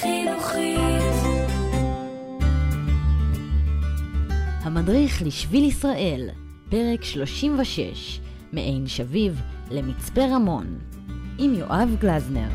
חינוכית. 0.00 0.78
המדריך 4.62 5.22
לשביל 5.22 5.64
ישראל, 5.64 6.28
פרק 6.70 7.04
36, 7.04 8.20
מעין 8.52 8.86
שביב 8.86 9.40
למצפה 9.70 10.20
רמון, 10.34 10.78
עם 11.38 11.54
יואב 11.54 11.96
גלזנר. 12.00 12.48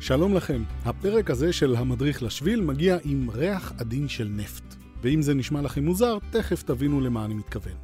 שלום 0.00 0.34
לכם, 0.34 0.62
הפרק 0.84 1.30
הזה 1.30 1.52
של 1.52 1.76
המדריך 1.76 2.22
לשביל 2.22 2.60
מגיע 2.60 2.96
עם 3.04 3.30
ריח 3.34 3.72
עדין 3.78 4.08
של 4.08 4.28
נפט. 4.36 4.74
ואם 5.02 5.22
זה 5.22 5.34
נשמע 5.34 5.62
לכם 5.62 5.84
מוזר, 5.84 6.18
תכף 6.30 6.62
תבינו 6.62 7.00
למה 7.00 7.24
אני 7.24 7.34
מתכוון. 7.34 7.76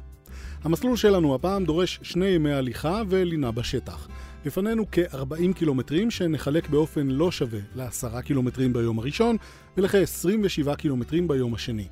המסלול 0.63 0.95
שלנו 0.95 1.35
הפעם 1.35 1.65
דורש 1.65 1.99
שני 2.03 2.27
ימי 2.27 2.51
הליכה 2.51 3.01
ולינה 3.09 3.51
בשטח. 3.51 4.07
לפנינו 4.45 4.85
כ-40 4.91 5.53
קילומטרים 5.55 6.11
שנחלק 6.11 6.69
באופן 6.69 7.07
לא 7.07 7.31
שווה 7.31 7.59
ל-10 7.75 8.21
קילומטרים 8.21 8.73
ביום 8.73 8.99
הראשון 8.99 9.37
ולכ-27 9.77 10.75
קילומטרים 10.75 11.27
ביום 11.27 11.53
השני. 11.53 11.87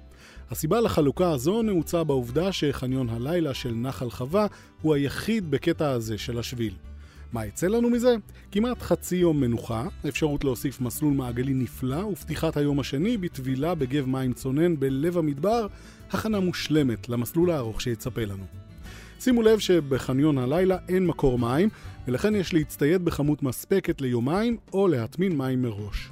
הסיבה 0.51 0.81
לחלוקה 0.81 1.31
הזו 1.31 1.61
נעוצה 1.61 2.03
בעובדה 2.03 2.51
שחניון 2.51 3.09
הלילה 3.09 3.53
של 3.53 3.73
נחל 3.73 4.09
חווה 4.09 4.47
הוא 4.81 4.95
היחיד 4.95 5.51
בקטע 5.51 5.89
הזה 5.89 6.17
של 6.17 6.39
השביל. 6.39 6.73
מה 7.33 7.45
יצא 7.45 7.67
לנו 7.67 7.89
מזה? 7.89 8.15
כמעט 8.51 8.81
חצי 8.81 9.15
יום 9.15 9.39
מנוחה, 9.41 9.87
אפשרות 10.07 10.43
להוסיף 10.43 10.81
מסלול 10.81 11.13
מעגלי 11.13 11.53
נפלא 11.53 12.05
ופתיחת 12.05 12.57
היום 12.57 12.79
השני 12.79 13.17
בטבילה 13.17 13.75
בגב 13.75 14.05
מים 14.05 14.33
צונן 14.33 14.79
בלב 14.79 15.17
המדבר, 15.17 15.67
הכנה 16.11 16.39
מושלמת 16.39 17.09
למסלול 17.09 17.51
הארוך 17.51 17.81
שיצפה 17.81 18.21
לנו. 18.25 18.43
שימו 19.19 19.41
לב 19.41 19.59
שבחניון 19.59 20.37
הלילה 20.37 20.77
אין 20.89 21.07
מקור 21.07 21.39
מים, 21.39 21.69
ולכן 22.07 22.35
יש 22.35 22.53
להצטייד 22.53 23.05
בכמות 23.05 23.43
מספקת 23.43 24.01
ליומיים 24.01 24.57
או 24.73 24.87
להטמין 24.87 25.37
מים 25.37 25.61
מראש. 25.61 26.09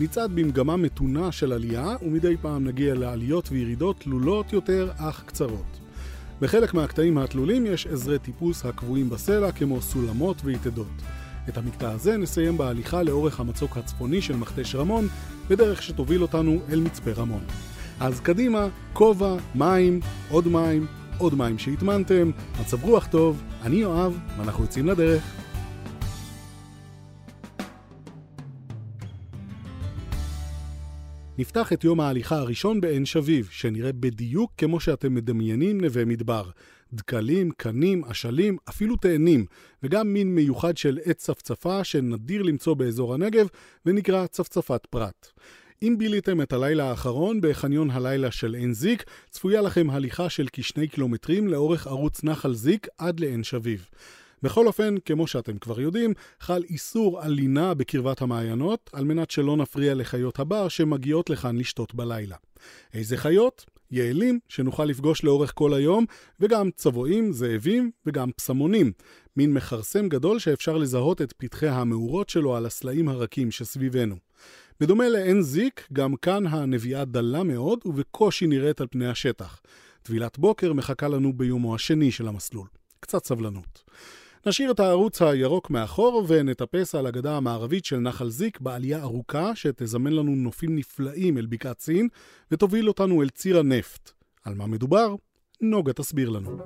נצעד 0.00 0.30
במגמה 0.34 0.76
מתונה 0.76 1.32
של 1.32 1.52
עלייה, 1.52 1.96
ומדי 2.02 2.36
פעם 2.42 2.64
נגיע 2.64 2.94
לעליות 2.94 3.48
וירידות 3.52 4.00
תלולות 4.00 4.52
יותר 4.52 4.90
אך 4.96 5.22
קצרות. 5.26 5.80
בחלק 6.40 6.74
מהקטעים 6.74 7.18
התלולים 7.18 7.66
יש 7.66 7.86
עזרי 7.86 8.18
טיפוס 8.18 8.64
הקבועים 8.64 9.10
בסלע 9.10 9.52
כמו 9.52 9.80
סולמות 9.80 10.36
ויתדות. 10.44 11.02
את 11.48 11.58
המקטע 11.58 11.90
הזה 11.90 12.16
נסיים 12.16 12.58
בהליכה 12.58 13.02
לאורך 13.02 13.40
המצוק 13.40 13.76
הצפוני 13.76 14.22
של 14.22 14.36
מכתש 14.36 14.74
רמון, 14.74 15.08
בדרך 15.48 15.82
שתוביל 15.82 16.22
אותנו 16.22 16.60
אל 16.72 16.80
מצפה 16.80 17.10
רמון. 17.10 17.42
אז 18.00 18.20
קדימה, 18.20 18.68
כובע, 18.92 19.36
מים, 19.54 20.00
עוד 20.30 20.48
מים, 20.48 20.86
עוד 21.18 21.34
מים 21.34 21.58
שהטמנתם, 21.58 22.30
מצב 22.60 22.84
רוח 22.84 23.06
טוב, 23.06 23.42
אני 23.62 23.76
יואב, 23.76 24.20
ואנחנו 24.38 24.64
יוצאים 24.64 24.86
לדרך. 24.86 25.22
נפתח 31.38 31.72
את 31.72 31.84
יום 31.84 32.00
ההליכה 32.00 32.36
הראשון 32.36 32.80
בעין 32.80 33.04
שביב, 33.04 33.48
שנראה 33.50 33.92
בדיוק 33.92 34.52
כמו 34.58 34.80
שאתם 34.80 35.14
מדמיינים 35.14 35.80
נווה 35.80 36.04
מדבר. 36.04 36.50
דקלים, 36.92 37.50
קנים, 37.56 38.04
אשלים, 38.04 38.56
אפילו 38.68 38.96
תאנים, 38.96 39.46
וגם 39.82 40.12
מין 40.12 40.34
מיוחד 40.34 40.76
של 40.76 40.98
עץ 41.04 41.24
צפצפה 41.24 41.84
שנדיר 41.84 42.42
למצוא 42.42 42.74
באזור 42.74 43.14
הנגב, 43.14 43.46
ונקרא 43.86 44.26
צפצפת 44.26 44.86
פרת. 44.90 45.26
אם 45.82 45.94
ביליתם 45.98 46.42
את 46.42 46.52
הלילה 46.52 46.90
האחרון 46.90 47.40
בחניון 47.40 47.90
הלילה 47.90 48.30
של 48.30 48.54
עין 48.54 48.72
זיק, 48.74 49.04
צפויה 49.30 49.60
לכם 49.60 49.90
הליכה 49.90 50.30
של 50.30 50.46
כשני 50.52 50.88
קילומטרים 50.88 51.48
לאורך 51.48 51.86
ערוץ 51.86 52.24
נחל 52.24 52.54
זיק 52.54 52.88
עד 52.98 53.20
לעין 53.20 53.44
שביב. 53.44 53.88
בכל 54.42 54.66
אופן, 54.66 54.94
כמו 55.04 55.26
שאתם 55.26 55.58
כבר 55.58 55.80
יודעים, 55.80 56.14
חל 56.40 56.62
איסור 56.70 57.20
על 57.20 57.32
לינה 57.32 57.74
בקרבת 57.74 58.22
המעיינות, 58.22 58.90
על 58.92 59.04
מנת 59.04 59.30
שלא 59.30 59.56
נפריע 59.56 59.94
לחיות 59.94 60.38
הבר 60.38 60.68
שמגיעות 60.68 61.30
לכאן 61.30 61.56
לשתות 61.56 61.94
בלילה. 61.94 62.36
איזה 62.94 63.16
חיות? 63.16 63.66
יעלים, 63.90 64.38
שנוכל 64.48 64.84
לפגוש 64.84 65.24
לאורך 65.24 65.52
כל 65.54 65.74
היום, 65.74 66.04
וגם 66.40 66.70
צבועים, 66.70 67.32
זאבים 67.32 67.90
וגם 68.06 68.30
פסמונים, 68.36 68.92
מין 69.36 69.54
מכרסם 69.54 70.08
גדול 70.08 70.38
שאפשר 70.38 70.76
לזהות 70.76 71.22
את 71.22 71.32
פתחי 71.36 71.68
המאורות 71.68 72.28
שלו 72.28 72.56
על 72.56 72.66
הסלעים 72.66 73.08
הרכים 73.08 73.50
שסביבנו. 73.50 74.16
בדומה 74.80 75.08
לעין 75.08 75.42
זיק, 75.42 75.88
גם 75.92 76.16
כאן 76.16 76.46
הנביאה 76.46 77.04
דלה 77.04 77.42
מאוד 77.42 77.78
ובקושי 77.84 78.46
נראית 78.46 78.80
על 78.80 78.86
פני 78.90 79.08
השטח. 79.08 79.60
טבילת 80.02 80.38
בוקר 80.38 80.72
מחכה 80.72 81.08
לנו 81.08 81.32
ביומו 81.32 81.74
השני 81.74 82.10
של 82.10 82.28
המסלול. 82.28 82.66
קצת 83.00 83.24
סבלנות. 83.24 83.82
נשאיר 84.46 84.70
את 84.70 84.80
הערוץ 84.80 85.22
הירוק 85.22 85.70
מאחור 85.70 86.24
ונטפס 86.28 86.94
על 86.94 87.06
הגדה 87.06 87.36
המערבית 87.36 87.84
של 87.84 87.98
נחל 87.98 88.28
זיק 88.28 88.60
בעלייה 88.60 89.02
ארוכה 89.02 89.56
שתזמן 89.56 90.12
לנו 90.12 90.34
נופים 90.34 90.76
נפלאים 90.76 91.38
אל 91.38 91.46
בקעת 91.46 91.80
סין 91.80 92.08
ותוביל 92.50 92.88
אותנו 92.88 93.22
אל 93.22 93.28
ציר 93.28 93.58
הנפט. 93.58 94.10
על 94.44 94.54
מה 94.54 94.66
מדובר? 94.66 95.14
נוגה 95.60 95.92
תסביר 95.92 96.28
לנו. 96.28 96.58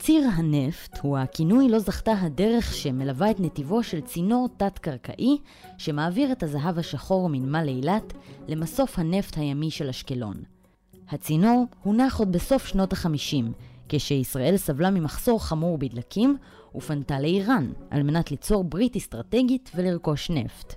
ציר 0.00 0.28
הנפט 0.34 0.98
הוא 1.02 1.18
הכינוי 1.18 1.68
לו 1.68 1.78
זכתה 1.78 2.12
הדרך 2.20 2.74
שמלווה 2.74 3.30
את 3.30 3.40
נתיבו 3.40 3.82
של 3.82 4.00
צינור 4.00 4.48
תת-קרקעי 4.56 5.38
שמעביר 5.78 6.32
את 6.32 6.42
הזהב 6.42 6.78
השחור 6.78 7.28
מנמל 7.28 7.68
אילת 7.68 8.12
למסוף 8.48 8.98
הנפט 8.98 9.38
הימי 9.38 9.70
של 9.70 9.88
אשקלון. 9.88 10.34
הצינור 11.08 11.64
הונח 11.82 12.18
עוד 12.18 12.32
בסוף 12.32 12.66
שנות 12.66 12.92
החמישים, 12.92 13.52
כשישראל 13.88 14.56
סבלה 14.56 14.90
ממחסור 14.90 15.44
חמור 15.44 15.78
בדלקים, 15.78 16.36
ופנתה 16.74 17.20
לאיראן 17.20 17.72
על 17.90 18.02
מנת 18.02 18.30
ליצור 18.30 18.64
ברית 18.64 18.96
אסטרטגית 18.96 19.70
ולרכוש 19.74 20.30
נפט. 20.30 20.74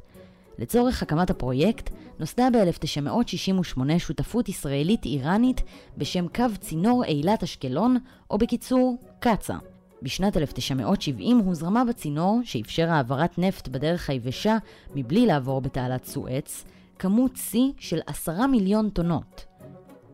לצורך 0.60 1.04
הקמת 1.04 1.30
הפרויקט 1.30 1.90
נוסדה 2.20 2.48
ב-1968 2.54 3.80
שותפות 3.98 4.50
ישראלית-איראנית 4.50 5.62
בשם 5.98 6.28
קו 6.28 6.46
צינור 6.60 7.04
אילת 7.04 7.44
אשקלון, 7.44 7.98
או 8.32 8.38
בקיצור, 8.38 8.98
קצ"א. 9.20 9.54
בשנת 10.02 10.38
1970 10.38 11.38
הוזרמה 11.38 11.86
בצינור, 11.86 12.40
שאפשר 12.44 12.92
העברת 12.92 13.38
נפט 13.38 13.68
בדרך 13.68 14.10
היבשה 14.10 14.58
מבלי 14.96 15.26
לעבור 15.26 15.62
בתעלת 15.62 16.06
סואץ, 16.06 16.66
כמות 17.00 17.36
שיא 17.36 17.72
של 17.78 18.00
עשרה 18.08 18.48
מיליון 18.48 18.90
טונות. 18.90 19.46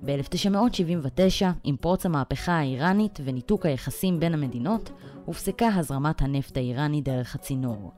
ב-1979, 0.05 1.45
עם 1.63 1.75
פרוץ 1.77 2.05
המהפכה 2.05 2.51
האיראנית 2.51 3.19
וניתוק 3.23 3.65
היחסים 3.65 4.19
בין 4.19 4.33
המדינות, 4.33 4.91
הופסקה 5.25 5.67
הזרמת 5.67 6.21
הנפט 6.21 6.57
האיראני 6.57 7.01
דרך 7.01 7.35
הצינור. 7.35 7.91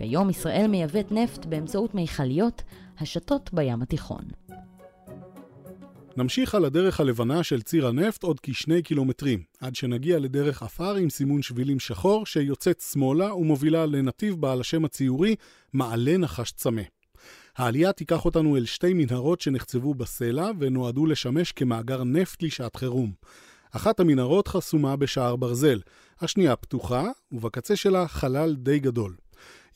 כיום 0.00 0.30
ישראל 0.30 0.66
מייבאת 0.68 1.12
נפט 1.12 1.46
באמצעות 1.46 1.94
מיכליות 1.94 2.62
השטות 2.98 3.50
בים 3.52 3.82
התיכון. 3.82 4.24
נמשיך 6.16 6.54
על 6.54 6.64
הדרך 6.64 7.00
הלבנה 7.00 7.42
של 7.42 7.62
ציר 7.62 7.86
הנפט 7.86 8.22
עוד 8.22 8.40
כשני 8.42 8.82
קילומטרים, 8.82 9.42
עד 9.60 9.74
שנגיע 9.74 10.18
לדרך 10.18 10.62
עפר 10.62 10.94
עם 10.94 11.10
סימון 11.10 11.42
שבילים 11.42 11.80
שחור 11.80 12.26
שיוצאת 12.26 12.80
שמאלה 12.80 13.34
ומובילה 13.34 13.86
לנתיב 13.86 14.34
בעל 14.34 14.60
השם 14.60 14.84
הציורי 14.84 15.36
מעלה 15.72 16.16
נחש 16.16 16.52
צמא. 16.52 16.82
העלייה 17.56 17.92
תיקח 17.92 18.24
אותנו 18.24 18.56
אל 18.56 18.64
שתי 18.64 18.92
מנהרות 18.94 19.40
שנחצבו 19.40 19.94
בסלע 19.94 20.50
ונועדו 20.58 21.06
לשמש 21.06 21.52
כמאגר 21.52 22.04
נפט 22.04 22.42
לשעת 22.42 22.76
חירום. 22.76 23.12
אחת 23.70 24.00
המנהרות 24.00 24.48
חסומה 24.48 24.96
בשער 24.96 25.36
ברזל, 25.36 25.80
השנייה 26.20 26.56
פתוחה, 26.56 27.08
ובקצה 27.32 27.76
שלה 27.76 28.08
חלל 28.08 28.54
די 28.54 28.78
גדול. 28.78 29.14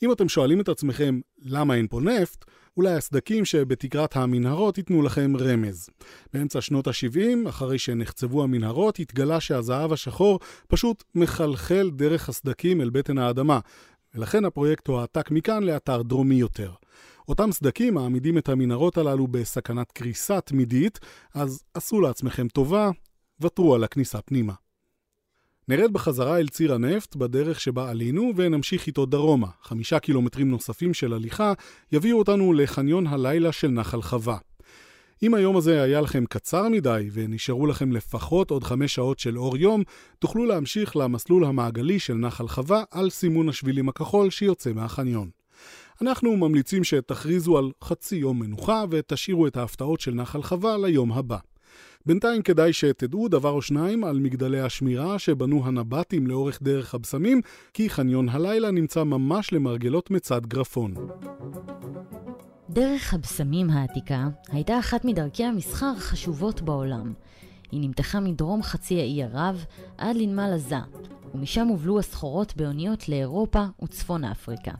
אם 0.03 0.11
אתם 0.11 0.29
שואלים 0.29 0.61
את 0.61 0.69
עצמכם 0.69 1.19
למה 1.41 1.75
אין 1.75 1.87
פה 1.87 2.01
נפט, 2.01 2.45
אולי 2.77 2.93
הסדקים 2.93 3.45
שבתקרת 3.45 4.15
המנהרות 4.15 4.77
ייתנו 4.77 5.01
לכם 5.01 5.33
רמז. 5.39 5.89
באמצע 6.33 6.61
שנות 6.61 6.87
ה-70, 6.87 7.49
אחרי 7.49 7.77
שנחצבו 7.77 8.43
המנהרות, 8.43 8.99
התגלה 8.99 9.39
שהזהב 9.39 9.93
השחור 9.93 10.39
פשוט 10.67 11.03
מחלחל 11.15 11.91
דרך 11.95 12.29
הסדקים 12.29 12.81
אל 12.81 12.89
בטן 12.89 13.17
האדמה, 13.17 13.59
ולכן 14.15 14.45
הפרויקט 14.45 14.87
הועתק 14.87 15.31
מכאן 15.31 15.63
לאתר 15.63 16.01
דרומי 16.01 16.35
יותר. 16.35 16.71
אותם 17.27 17.51
סדקים 17.51 17.93
מעמידים 17.93 18.37
את 18.37 18.49
המנהרות 18.49 18.97
הללו 18.97 19.27
בסכנת 19.27 19.91
קריסה 19.91 20.41
תמידית, 20.41 20.99
אז 21.33 21.63
עשו 21.73 22.01
לעצמכם 22.01 22.47
טובה, 22.47 22.89
ותרו 23.39 23.75
על 23.75 23.83
הכניסה 23.83 24.21
פנימה. 24.21 24.53
נרד 25.67 25.93
בחזרה 25.93 26.39
אל 26.39 26.47
ציר 26.47 26.73
הנפט 26.73 27.15
בדרך 27.15 27.59
שבה 27.59 27.89
עלינו 27.89 28.31
ונמשיך 28.35 28.87
איתו 28.87 29.05
דרומה. 29.05 29.47
חמישה 29.61 29.99
קילומטרים 29.99 30.51
נוספים 30.51 30.93
של 30.93 31.13
הליכה 31.13 31.53
יביאו 31.91 32.17
אותנו 32.17 32.53
לחניון 32.53 33.07
הלילה 33.07 33.51
של 33.51 33.67
נחל 33.67 34.01
חווה. 34.01 34.37
אם 35.23 35.33
היום 35.33 35.57
הזה 35.57 35.81
היה 35.81 36.01
לכם 36.01 36.25
קצר 36.25 36.69
מדי 36.69 37.09
ונשארו 37.13 37.67
לכם 37.67 37.91
לפחות 37.91 38.51
עוד 38.51 38.63
חמש 38.63 38.95
שעות 38.95 39.19
של 39.19 39.37
אור 39.37 39.57
יום, 39.57 39.83
תוכלו 40.19 40.45
להמשיך 40.45 40.95
למסלול 40.95 41.45
המעגלי 41.45 41.99
של 41.99 42.13
נחל 42.13 42.47
חווה 42.47 42.83
על 42.91 43.09
סימון 43.09 43.49
השבילים 43.49 43.89
הכחול 43.89 44.29
שיוצא 44.29 44.73
מהחניון. 44.73 45.29
אנחנו 46.01 46.37
ממליצים 46.37 46.83
שתכריזו 46.83 47.57
על 47.57 47.71
חצי 47.83 48.15
יום 48.15 48.39
מנוחה 48.39 48.83
ותשאירו 48.89 49.47
את 49.47 49.57
ההפתעות 49.57 49.99
של 49.99 50.13
נחל 50.13 50.41
חווה 50.41 50.77
ליום 50.77 51.11
הבא. 51.11 51.37
בינתיים 52.05 52.41
כדאי 52.41 52.73
שתדעו 52.73 53.27
דבר 53.27 53.51
או 53.51 53.61
שניים 53.61 54.03
על 54.03 54.19
מגדלי 54.19 54.59
השמירה 54.59 55.19
שבנו 55.19 55.65
הנבטים 55.65 56.27
לאורך 56.27 56.59
דרך 56.61 56.95
הבשמים, 56.95 57.41
כי 57.73 57.89
חניון 57.89 58.29
הלילה 58.29 58.71
נמצא 58.71 59.03
ממש 59.03 59.53
למרגלות 59.53 60.11
מצד 60.11 60.45
גרפון. 60.45 60.93
דרך 62.69 63.13
הבשמים 63.13 63.69
העתיקה 63.69 64.27
הייתה 64.47 64.79
אחת 64.79 65.05
מדרכי 65.05 65.43
המסחר 65.43 65.93
החשובות 65.97 66.61
בעולם. 66.61 67.13
היא 67.71 67.81
נמתחה 67.81 68.19
מדרום 68.19 68.63
חצי 68.63 68.99
האי 68.99 69.23
ערב 69.23 69.65
עד 69.97 70.15
לנמל 70.15 70.51
עזה, 70.53 70.75
ומשם 71.35 71.67
הובלו 71.67 71.99
הסחורות 71.99 72.57
באוניות 72.57 73.09
לאירופה 73.09 73.65
וצפון 73.83 74.23
אפריקה. 74.23 74.71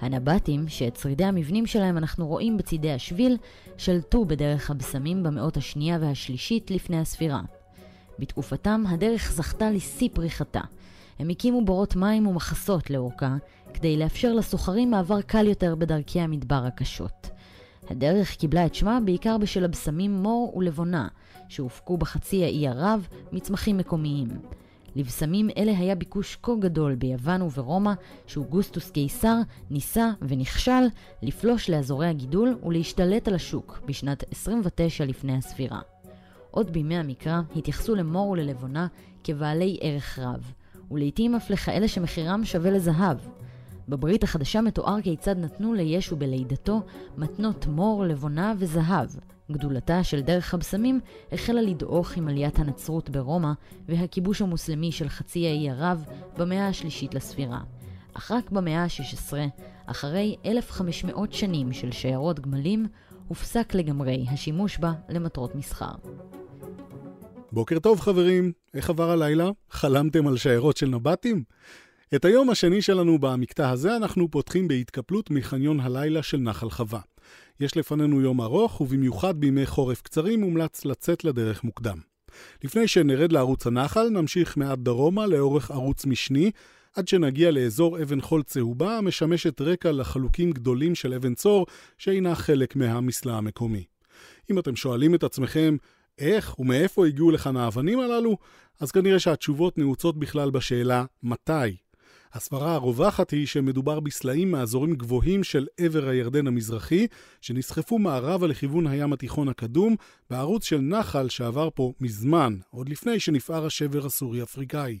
הנבטים, 0.00 0.68
שאת 0.68 0.96
שרידי 0.96 1.24
המבנים 1.24 1.66
שלהם 1.66 1.98
אנחנו 1.98 2.26
רואים 2.26 2.56
בצידי 2.56 2.92
השביל, 2.92 3.36
שלטו 3.76 4.24
בדרך 4.24 4.70
הבשמים 4.70 5.22
במאות 5.22 5.56
השנייה 5.56 5.98
והשלישית 6.00 6.70
לפני 6.70 7.00
הספירה. 7.00 7.40
בתקופתם 8.18 8.84
הדרך 8.88 9.32
זכתה 9.32 9.70
לשיא 9.70 10.08
פריחתה. 10.12 10.60
הם 11.18 11.28
הקימו 11.28 11.64
בורות 11.64 11.96
מים 11.96 12.26
ומחסות 12.26 12.90
לאורכה, 12.90 13.36
כדי 13.74 13.96
לאפשר 13.96 14.32
לסוחרים 14.32 14.90
מעבר 14.90 15.20
קל 15.20 15.46
יותר 15.46 15.74
בדרכי 15.74 16.20
המדבר 16.20 16.62
הקשות. 16.66 17.30
הדרך 17.90 18.36
קיבלה 18.36 18.66
את 18.66 18.74
שמה 18.74 19.00
בעיקר 19.00 19.38
בשל 19.38 19.64
הבשמים 19.64 20.22
מור 20.22 20.56
ולבונה, 20.56 21.08
שהופקו 21.48 21.96
בחצי 21.96 22.44
האי 22.44 22.68
ערב 22.68 23.08
מצמחים 23.32 23.76
מקומיים. 23.76 24.28
לבשמים 24.96 25.50
אלה 25.56 25.78
היה 25.78 25.94
ביקוש 25.94 26.38
כה 26.42 26.52
גדול 26.60 26.94
ביוון 26.94 27.42
וברומא, 27.42 27.92
שאוגוסטוס 28.26 28.90
קיסר 28.90 29.36
ניסה 29.70 30.10
ונכשל 30.22 30.84
לפלוש 31.22 31.70
לאזורי 31.70 32.06
הגידול 32.06 32.58
ולהשתלט 32.64 33.28
על 33.28 33.34
השוק 33.34 33.80
בשנת 33.86 34.24
29 34.32 35.04
לפני 35.04 35.36
הספירה. 35.36 35.80
עוד 36.50 36.70
בימי 36.72 36.96
המקרא 36.96 37.40
התייחסו 37.56 37.94
למור 37.94 38.28
וללבונה 38.30 38.86
כבעלי 39.24 39.78
ערך 39.80 40.18
רב, 40.18 40.52
ולעיתים 40.90 41.34
אף 41.34 41.50
לכאלה 41.50 41.88
שמחירם 41.88 42.44
שווה 42.44 42.70
לזהב. 42.70 43.16
בברית 43.88 44.24
החדשה 44.24 44.60
מתואר 44.60 45.00
כיצד 45.02 45.38
נתנו 45.38 45.74
לישו 45.74 46.16
בלידתו 46.16 46.82
מתנות 47.16 47.66
מור, 47.66 48.04
לבונה 48.04 48.54
וזהב, 48.58 49.08
גדולתה 49.52 50.04
של 50.04 50.20
דרך 50.20 50.54
הבשמים 50.54 51.00
החלה 51.32 51.62
לדעוך 51.62 52.16
עם 52.16 52.28
עליית 52.28 52.58
הנצרות 52.58 53.10
ברומא 53.10 53.52
והכיבוש 53.88 54.42
המוסלמי 54.42 54.92
של 54.92 55.08
חצי 55.08 55.46
האי 55.46 55.70
ערב 55.70 56.04
במאה 56.38 56.68
השלישית 56.68 57.14
לספירה. 57.14 57.60
אך 58.14 58.32
רק 58.32 58.50
במאה 58.50 58.82
ה-16, 58.84 59.32
אחרי 59.86 60.36
1,500 60.46 61.32
שנים 61.32 61.72
של 61.72 61.92
שיירות 61.92 62.40
גמלים, 62.40 62.86
הופסק 63.28 63.74
לגמרי 63.74 64.26
השימוש 64.32 64.78
בה 64.78 64.92
למטרות 65.08 65.54
מסחר. 65.54 65.92
בוקר 67.52 67.78
טוב 67.78 68.00
חברים, 68.00 68.52
איך 68.74 68.90
עבר 68.90 69.10
הלילה? 69.10 69.50
חלמתם 69.70 70.26
על 70.26 70.36
שיירות 70.36 70.76
של 70.76 70.86
נבטים? 70.86 71.44
את 72.14 72.24
היום 72.24 72.50
השני 72.50 72.82
שלנו 72.82 73.18
במקטע 73.18 73.70
הזה 73.70 73.96
אנחנו 73.96 74.30
פותחים 74.30 74.68
בהתקפלות 74.68 75.30
מחניון 75.30 75.80
הלילה 75.80 76.22
של 76.22 76.36
נחל 76.36 76.70
חווה. 76.70 77.00
יש 77.60 77.76
לפנינו 77.76 78.20
יום 78.20 78.40
ארוך, 78.40 78.80
ובמיוחד 78.80 79.40
בימי 79.40 79.66
חורף 79.66 80.02
קצרים 80.02 80.40
מומלץ 80.40 80.84
לצאת 80.84 81.24
לדרך 81.24 81.64
מוקדם. 81.64 81.98
לפני 82.64 82.88
שנרד 82.88 83.32
לערוץ 83.32 83.66
הנחל, 83.66 84.08
נמשיך 84.08 84.56
מעט 84.56 84.78
דרומה 84.78 85.26
לאורך 85.26 85.70
ערוץ 85.70 86.06
משני, 86.06 86.50
עד 86.96 87.08
שנגיע 87.08 87.50
לאזור 87.50 88.02
אבן 88.02 88.20
חול 88.20 88.42
צהובה, 88.42 88.98
המשמשת 88.98 89.60
רקע 89.60 89.92
לחלוקים 89.92 90.52
גדולים 90.52 90.94
של 90.94 91.14
אבן 91.14 91.34
צור, 91.34 91.66
שאינה 91.98 92.34
חלק 92.34 92.76
מהמסלע 92.76 93.34
המקומי. 93.34 93.84
אם 94.50 94.58
אתם 94.58 94.76
שואלים 94.76 95.14
את 95.14 95.24
עצמכם 95.24 95.76
איך 96.18 96.60
ומאיפה 96.60 97.06
הגיעו 97.06 97.30
לכאן 97.30 97.56
האבנים 97.56 98.00
הללו, 98.00 98.36
אז 98.80 98.90
כנראה 98.90 99.18
שהתשובות 99.18 99.78
נעוצות 99.78 100.18
בכלל 100.18 100.50
בשאלה 100.50 101.04
מתי. 101.22 101.83
הסברה 102.34 102.74
הרווחת 102.74 103.30
היא 103.30 103.46
שמדובר 103.46 104.00
בסלעים 104.00 104.50
מאזורים 104.50 104.94
גבוהים 104.94 105.44
של 105.44 105.66
עבר 105.80 106.08
הירדן 106.08 106.46
המזרחי, 106.46 107.06
שנסחפו 107.40 107.98
מערבה 107.98 108.46
לכיוון 108.46 108.86
הים 108.86 109.12
התיכון 109.12 109.48
הקדום, 109.48 109.96
בערוץ 110.30 110.64
של 110.64 110.80
נחל 110.80 111.28
שעבר 111.28 111.68
פה 111.74 111.92
מזמן, 112.00 112.56
עוד 112.70 112.88
לפני 112.88 113.20
שנפער 113.20 113.66
השבר 113.66 114.06
הסורי-אפריקאי. 114.06 114.98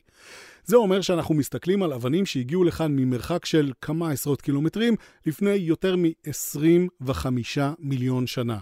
זה 0.64 0.76
אומר 0.76 1.00
שאנחנו 1.00 1.34
מסתכלים 1.34 1.82
על 1.82 1.92
אבנים 1.92 2.26
שהגיעו 2.26 2.64
לכאן 2.64 2.96
ממרחק 2.96 3.44
של 3.44 3.72
כמה 3.80 4.10
עשרות 4.10 4.42
קילומטרים 4.42 4.94
לפני 5.26 5.50
יותר 5.50 5.96
מ-25 5.96 7.26
מיליון 7.78 8.26
שנה. 8.26 8.58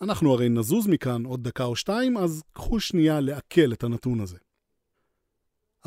אנחנו 0.00 0.32
הרי 0.32 0.48
נזוז 0.48 0.86
מכאן 0.86 1.24
עוד 1.24 1.44
דקה 1.44 1.64
או 1.64 1.76
שתיים, 1.76 2.16
אז 2.16 2.42
קחו 2.52 2.80
שנייה 2.80 3.20
לעכל 3.20 3.72
את 3.72 3.84
הנתון 3.84 4.20
הזה. 4.20 4.43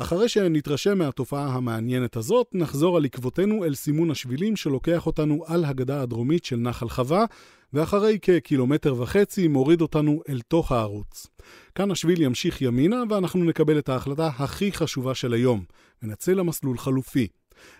אחרי 0.00 0.28
שנתרשם 0.28 0.98
מהתופעה 0.98 1.46
המעניינת 1.46 2.16
הזאת, 2.16 2.46
נחזור 2.54 2.96
על 2.96 3.04
עקבותינו 3.04 3.64
אל 3.64 3.74
סימון 3.74 4.10
השבילים 4.10 4.56
שלוקח 4.56 5.06
אותנו 5.06 5.44
על 5.46 5.64
הגדה 5.64 6.02
הדרומית 6.02 6.44
של 6.44 6.56
נחל 6.56 6.88
חווה, 6.88 7.24
ואחרי 7.72 8.18
כקילומטר 8.22 9.00
וחצי 9.02 9.48
מוריד 9.48 9.80
אותנו 9.80 10.22
אל 10.28 10.40
תוך 10.48 10.72
הערוץ. 10.72 11.26
כאן 11.74 11.90
השביל 11.90 12.22
ימשיך 12.22 12.62
ימינה 12.62 13.02
ואנחנו 13.10 13.44
נקבל 13.44 13.78
את 13.78 13.88
ההחלטה 13.88 14.30
הכי 14.38 14.72
חשובה 14.72 15.14
של 15.14 15.32
היום, 15.32 15.64
ונצא 16.02 16.32
למסלול 16.32 16.78
חלופי. 16.78 17.26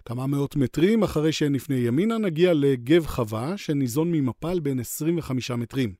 כמה 0.05 0.27
מאות 0.27 0.57
מטרים 0.57 1.03
אחרי 1.03 1.33
שנפנה 1.33 1.77
ימינה 1.77 2.19
נגיע 2.19 2.55
לגב 2.55 3.07
חווה, 3.07 3.57
שניזון 3.57 4.13
ממפל 4.13 4.61
בין 4.61 4.81
25 4.81 5.51
מטרים. 5.51 5.93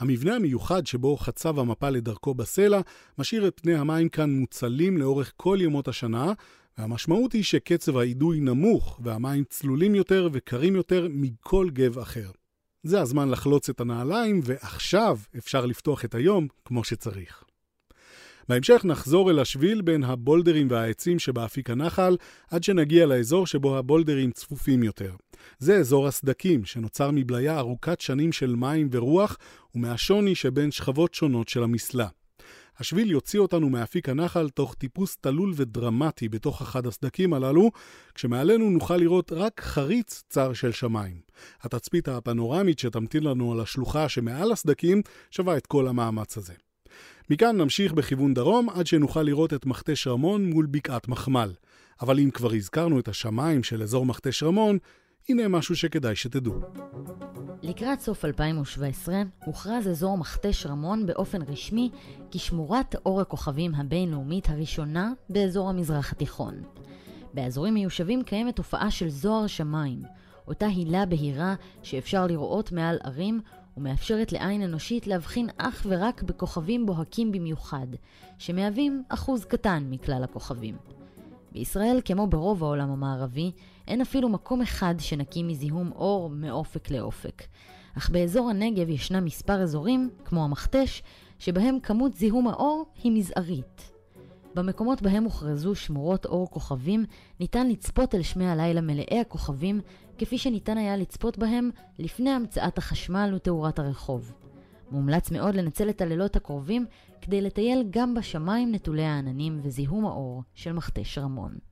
המבנה 0.00 0.36
המיוחד 0.36 0.86
שבו 0.86 1.16
חצב 1.16 1.58
המפה 1.58 1.90
לדרכו 1.90 2.34
בסלע, 2.34 2.80
משאיר 3.18 3.48
את 3.48 3.60
פני 3.60 3.74
המים 3.74 4.08
כאן 4.08 4.30
מוצלים 4.30 4.98
לאורך 4.98 5.32
כל 5.36 5.58
ימות 5.60 5.88
השנה, 5.88 6.32
והמשמעות 6.78 7.32
היא 7.32 7.44
שקצב 7.44 7.96
האידוי 7.96 8.40
נמוך, 8.40 9.00
והמים 9.02 9.44
צלולים 9.44 9.94
יותר 9.94 10.28
וקרים 10.32 10.76
יותר 10.76 11.06
מכל 11.10 11.68
גב 11.72 11.98
אחר. 11.98 12.30
זה 12.82 13.00
הזמן 13.00 13.28
לחלוץ 13.28 13.68
את 13.68 13.80
הנעליים, 13.80 14.40
ועכשיו 14.44 15.18
אפשר 15.38 15.66
לפתוח 15.66 16.04
את 16.04 16.14
היום 16.14 16.48
כמו 16.64 16.84
שצריך. 16.84 17.44
בהמשך 18.50 18.84
נחזור 18.84 19.30
אל 19.30 19.38
השביל 19.38 19.82
בין 19.82 20.04
הבולדרים 20.04 20.70
והעצים 20.70 21.18
שבאפיק 21.18 21.70
הנחל, 21.70 22.16
עד 22.50 22.62
שנגיע 22.62 23.06
לאזור 23.06 23.46
שבו 23.46 23.78
הבולדרים 23.78 24.30
צפופים 24.30 24.82
יותר. 24.82 25.14
זה 25.58 25.76
אזור 25.76 26.06
הסדקים, 26.06 26.64
שנוצר 26.64 27.10
מבליה 27.10 27.58
ארוכת 27.58 28.00
שנים 28.00 28.32
של 28.32 28.54
מים 28.54 28.88
ורוח, 28.92 29.36
ומהשוני 29.74 30.34
שבין 30.34 30.70
שכבות 30.70 31.14
שונות 31.14 31.48
של 31.48 31.62
המסלע. 31.62 32.06
השביל 32.78 33.10
יוציא 33.10 33.40
אותנו 33.40 33.70
מאפיק 33.70 34.08
הנחל 34.08 34.48
תוך 34.48 34.74
טיפוס 34.74 35.16
תלול 35.16 35.52
ודרמטי 35.56 36.28
בתוך 36.28 36.62
אחד 36.62 36.86
הסדקים 36.86 37.32
הללו, 37.32 37.70
כשמעלינו 38.14 38.70
נוכל 38.70 38.96
לראות 38.96 39.32
רק 39.32 39.60
חריץ 39.60 40.22
צר 40.28 40.52
של 40.52 40.72
שמיים. 40.72 41.20
התצפית 41.62 42.08
הפנורמית 42.08 42.78
שתמתין 42.78 43.24
לנו 43.24 43.52
על 43.52 43.60
השלוחה 43.60 44.08
שמעל 44.08 44.52
הסדקים 44.52 45.02
שווה 45.30 45.56
את 45.56 45.66
כל 45.66 45.88
המאמץ 45.88 46.36
הזה. 46.36 46.54
מכאן 47.30 47.56
נמשיך 47.56 47.92
בכיוון 47.92 48.34
דרום 48.34 48.68
עד 48.70 48.86
שנוכל 48.86 49.22
לראות 49.22 49.54
את 49.54 49.66
מכתש 49.66 50.06
רמון 50.06 50.44
מול 50.44 50.66
בקעת 50.66 51.08
מחמל. 51.08 51.52
אבל 52.00 52.18
אם 52.18 52.30
כבר 52.30 52.52
הזכרנו 52.52 52.98
את 52.98 53.08
השמיים 53.08 53.62
של 53.62 53.82
אזור 53.82 54.06
מכתש 54.06 54.42
רמון, 54.42 54.78
הנה 55.28 55.48
משהו 55.48 55.76
שכדאי 55.76 56.16
שתדעו. 56.16 56.54
לקראת 57.62 58.00
סוף 58.00 58.24
2017 58.24 59.22
הוכרז 59.44 59.88
אזור 59.88 60.18
מכתש 60.18 60.66
רמון 60.66 61.06
באופן 61.06 61.42
רשמי 61.42 61.90
כשמורת 62.30 62.94
אור 63.06 63.20
הכוכבים 63.20 63.74
הבינלאומית 63.74 64.48
הראשונה 64.50 65.12
באזור 65.30 65.68
המזרח 65.68 66.12
התיכון. 66.12 66.54
באזורים 67.34 67.74
מיושבים 67.74 68.22
קיימת 68.22 68.56
תופעה 68.56 68.90
של 68.90 69.08
זוהר 69.08 69.46
שמיים, 69.46 70.02
אותה 70.48 70.66
הילה 70.66 71.06
בהירה 71.06 71.54
שאפשר 71.82 72.26
לראות 72.26 72.72
מעל 72.72 72.98
ערים 73.04 73.40
ומאפשרת 73.80 74.32
לעין 74.32 74.62
אנושית 74.62 75.06
להבחין 75.06 75.48
אך 75.56 75.86
ורק 75.88 76.22
בכוכבים 76.22 76.86
בוהקים 76.86 77.32
במיוחד, 77.32 77.86
שמהווים 78.38 79.02
אחוז 79.08 79.44
קטן 79.44 79.86
מכלל 79.90 80.24
הכוכבים. 80.24 80.76
בישראל, 81.52 82.00
כמו 82.04 82.26
ברוב 82.26 82.64
העולם 82.64 82.90
המערבי, 82.90 83.52
אין 83.88 84.00
אפילו 84.00 84.28
מקום 84.28 84.62
אחד 84.62 84.94
שנקי 84.98 85.42
מזיהום 85.42 85.92
אור 85.92 86.30
מאופק 86.30 86.90
לאופק. 86.90 87.42
אך 87.98 88.10
באזור 88.10 88.50
הנגב 88.50 88.88
ישנם 88.88 89.24
מספר 89.24 89.62
אזורים, 89.62 90.10
כמו 90.24 90.44
המכתש, 90.44 91.02
שבהם 91.38 91.80
כמות 91.80 92.14
זיהום 92.14 92.48
האור 92.48 92.86
היא 93.02 93.12
מזערית. 93.12 93.89
במקומות 94.54 95.02
בהם 95.02 95.24
הוכרזו 95.24 95.74
שמורות 95.74 96.26
אור 96.26 96.50
כוכבים, 96.50 97.04
ניתן 97.40 97.68
לצפות 97.68 98.14
אל 98.14 98.22
שמי 98.22 98.46
הלילה 98.46 98.80
מלאי 98.80 99.20
הכוכבים, 99.20 99.80
כפי 100.18 100.38
שניתן 100.38 100.78
היה 100.78 100.96
לצפות 100.96 101.38
בהם 101.38 101.70
לפני 101.98 102.30
המצאת 102.30 102.78
החשמל 102.78 103.32
ותאורת 103.36 103.78
הרחוב. 103.78 104.32
מומלץ 104.90 105.30
מאוד 105.30 105.54
לנצל 105.54 105.90
את 105.90 106.00
הלילות 106.00 106.36
הקרובים 106.36 106.86
כדי 107.20 107.40
לטייל 107.40 107.86
גם 107.90 108.14
בשמיים 108.14 108.74
נטולי 108.74 109.04
העננים 109.04 109.60
וזיהום 109.62 110.06
האור 110.06 110.42
של 110.54 110.72
מכתש 110.72 111.18
רמון. 111.18 111.69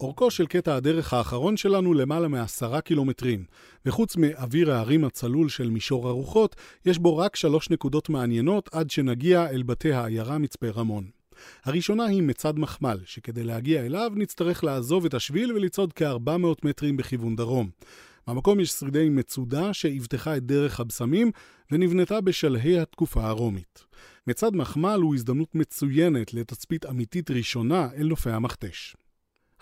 אורכו 0.00 0.30
של 0.30 0.46
קטע 0.46 0.76
הדרך 0.76 1.12
האחרון 1.12 1.56
שלנו 1.56 1.94
למעלה 1.94 2.28
מעשרה 2.28 2.80
קילומטרים, 2.80 3.44
וחוץ 3.86 4.16
מאוויר 4.16 4.72
ההרים 4.72 5.04
הצלול 5.04 5.48
של 5.48 5.70
מישור 5.70 6.08
הרוחות, 6.08 6.56
יש 6.86 6.98
בו 6.98 7.16
רק 7.16 7.36
שלוש 7.36 7.70
נקודות 7.70 8.08
מעניינות 8.08 8.68
עד 8.72 8.90
שנגיע 8.90 9.50
אל 9.50 9.62
בתי 9.62 9.92
העיירה 9.92 10.38
מצפה 10.38 10.68
רמון. 10.70 11.04
הראשונה 11.64 12.04
היא 12.04 12.22
מצד 12.22 12.58
מחמל, 12.58 12.98
שכדי 13.04 13.44
להגיע 13.44 13.86
אליו 13.86 14.12
נצטרך 14.14 14.64
לעזוב 14.64 15.04
את 15.04 15.14
השביל 15.14 15.52
ולצעוד 15.52 15.92
כ-400 15.92 16.64
מטרים 16.64 16.96
בכיוון 16.96 17.36
דרום. 17.36 17.70
במקום 18.28 18.60
יש 18.60 18.70
שרידי 18.70 19.08
מצודה 19.08 19.74
שאבטחה 19.74 20.36
את 20.36 20.46
דרך 20.46 20.80
הבשמים 20.80 21.30
ונבנתה 21.70 22.20
בשלהי 22.20 22.78
התקופה 22.78 23.26
הרומית. 23.26 23.84
מצד 24.26 24.56
מחמל 24.56 25.00
הוא 25.02 25.14
הזדמנות 25.14 25.54
מצוינת 25.54 26.34
לתצפית 26.34 26.86
אמיתית 26.86 27.30
ראשונה 27.30 27.88
אל 27.96 28.06
נופי 28.06 28.30
המכתש. 28.30 28.96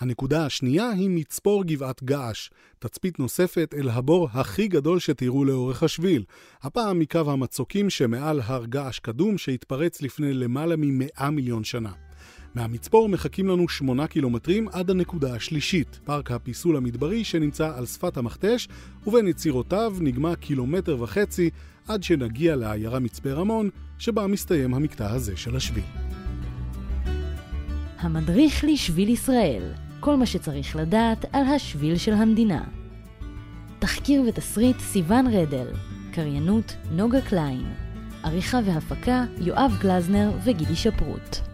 הנקודה 0.00 0.46
השנייה 0.46 0.90
היא 0.90 1.10
מצפור 1.10 1.64
גבעת 1.64 2.02
געש, 2.02 2.50
תצפית 2.78 3.18
נוספת 3.18 3.74
אל 3.78 3.88
הבור 3.88 4.28
הכי 4.32 4.68
גדול 4.68 4.98
שתראו 4.98 5.44
לאורך 5.44 5.82
השביל, 5.82 6.24
הפעם 6.62 6.98
מקו 6.98 7.30
המצוקים 7.30 7.90
שמעל 7.90 8.40
הר 8.44 8.64
געש 8.64 8.98
קדום 8.98 9.38
שהתפרץ 9.38 10.02
לפני 10.02 10.34
למעלה 10.34 10.76
מ-100 10.76 11.30
מיליון 11.30 11.64
שנה. 11.64 11.92
מהמצפור 12.54 13.08
מחכים 13.08 13.48
לנו 13.48 13.68
8 13.68 14.06
קילומטרים 14.06 14.68
עד 14.68 14.90
הנקודה 14.90 15.34
השלישית, 15.34 16.00
פארק 16.04 16.30
הפיסול 16.30 16.76
המדברי 16.76 17.24
שנמצא 17.24 17.72
על 17.76 17.86
שפת 17.86 18.16
המכתש, 18.16 18.68
ובין 19.06 19.28
יצירותיו 19.28 19.96
נגמע 20.00 20.36
קילומטר 20.36 21.02
וחצי 21.02 21.50
עד 21.88 22.02
שנגיע 22.02 22.56
לעיירה 22.56 22.98
מצפה 22.98 23.32
רמון, 23.32 23.70
שבה 23.98 24.26
מסתיים 24.26 24.74
המקטע 24.74 25.10
הזה 25.10 25.36
של 25.36 25.56
השביל. 25.56 25.84
המדריך 27.98 28.64
לשביל 28.64 29.08
ישראל, 29.08 29.72
כל 30.04 30.16
מה 30.16 30.26
שצריך 30.26 30.76
לדעת 30.76 31.24
על 31.32 31.46
השביל 31.46 31.96
של 31.96 32.12
המדינה. 32.12 32.64
תחקיר 33.78 34.22
ותסריט 34.28 34.78
סיון 34.78 35.26
רדל, 35.26 35.66
קריינות 36.12 36.76
נוגה 36.90 37.20
קליין, 37.20 37.74
עריכה 38.22 38.58
והפקה 38.64 39.24
יואב 39.38 39.76
גלזנר 39.80 40.30
וגידי 40.44 40.76
שפרוט. 40.76 41.53